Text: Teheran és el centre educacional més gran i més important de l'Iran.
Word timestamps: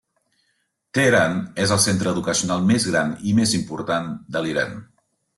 Teheran 0.97 1.35
és 1.65 1.73
el 1.75 1.81
centre 1.83 2.13
educacional 2.17 2.65
més 2.69 2.87
gran 2.93 3.11
i 3.33 3.33
més 3.41 3.53
important 3.59 4.07
de 4.37 4.43
l'Iran. 4.47 4.73